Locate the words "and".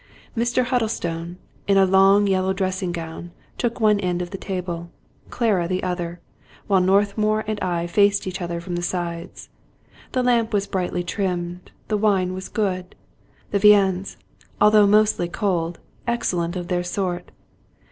7.45-7.59